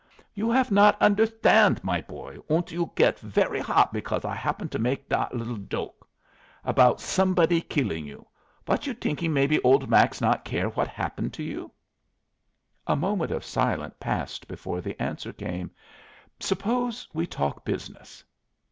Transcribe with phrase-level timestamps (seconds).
[0.33, 2.37] "You haf not understand, my boy.
[2.49, 6.09] Und you get very hot because I happen to make that liddle joke
[6.63, 8.25] about somebody killing you.
[8.67, 11.69] Was you thinking maybe old Max not care what happen to you?"
[12.87, 15.69] A moment of silence passed before the answer came:
[16.39, 18.23] "Suppose we talk business?"